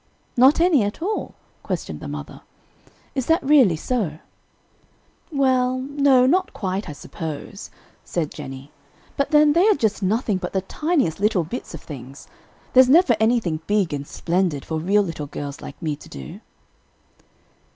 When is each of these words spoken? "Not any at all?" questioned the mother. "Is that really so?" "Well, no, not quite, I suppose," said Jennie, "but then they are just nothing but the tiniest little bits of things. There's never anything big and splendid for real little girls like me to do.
"Not 0.35 0.59
any 0.59 0.81
at 0.81 0.99
all?" 1.03 1.35
questioned 1.61 1.99
the 1.99 2.07
mother. 2.07 2.41
"Is 3.13 3.27
that 3.27 3.43
really 3.43 3.75
so?" 3.75 4.17
"Well, 5.31 5.77
no, 5.77 6.25
not 6.25 6.53
quite, 6.53 6.89
I 6.89 6.91
suppose," 6.91 7.69
said 8.03 8.31
Jennie, 8.33 8.71
"but 9.15 9.29
then 9.29 9.53
they 9.53 9.67
are 9.67 9.75
just 9.75 10.01
nothing 10.01 10.37
but 10.39 10.53
the 10.53 10.61
tiniest 10.61 11.19
little 11.19 11.43
bits 11.43 11.75
of 11.75 11.83
things. 11.83 12.27
There's 12.73 12.89
never 12.89 13.15
anything 13.19 13.59
big 13.67 13.93
and 13.93 14.07
splendid 14.07 14.65
for 14.65 14.79
real 14.79 15.03
little 15.03 15.27
girls 15.27 15.61
like 15.61 15.79
me 15.83 15.95
to 15.97 16.09
do. 16.09 16.39